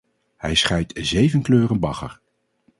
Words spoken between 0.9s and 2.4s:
zeven kleuren bagger.